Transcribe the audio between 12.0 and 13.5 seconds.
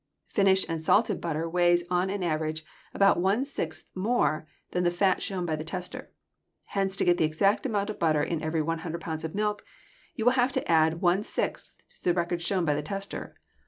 the record shown by the tester.